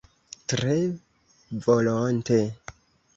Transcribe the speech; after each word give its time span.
Tre 0.53 0.77
volonte. 1.67 2.39